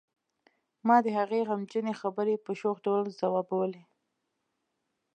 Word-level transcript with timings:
ما 0.87 0.97
د 1.05 1.07
هغې 1.17 1.39
غمجنې 1.49 1.93
خبرې 2.01 2.35
په 2.45 2.51
شوخ 2.59 2.75
ډول 2.85 3.05
ځوابولې 3.19 3.83